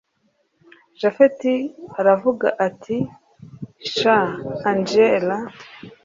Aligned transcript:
japhet 0.99 1.39
aravuga 1.99 2.47
ati 2.67 2.97
shn 3.91 4.27
angella 4.69 5.37